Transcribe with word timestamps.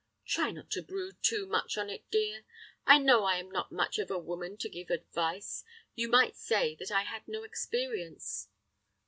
"Try 0.25 0.49
not 0.49 0.71
to 0.71 0.81
brood 0.81 1.21
too 1.21 1.45
much 1.45 1.77
on 1.77 1.87
it, 1.91 2.09
dear. 2.09 2.43
I 2.87 2.97
know 2.97 3.23
I 3.23 3.35
am 3.37 3.51
not 3.51 3.71
much 3.71 3.99
of 3.99 4.09
a 4.09 4.17
woman 4.17 4.57
to 4.57 4.67
give 4.67 4.89
advice. 4.89 5.63
You 5.93 6.07
might 6.09 6.35
say 6.35 6.73
that 6.79 6.89
I 6.89 7.03
had 7.03 7.27
no 7.27 7.43
experience." 7.43 8.47